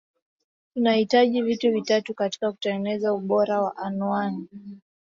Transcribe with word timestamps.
tunahitaji 0.73 1.41
vitu 1.41 1.71
vitatu 1.71 2.13
katika 2.13 2.51
kutengeneza 2.51 3.13
ubora 3.13 3.61
wa 3.61 3.77
anuani 3.77 4.47